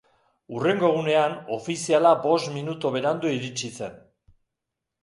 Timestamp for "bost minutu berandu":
2.27-3.35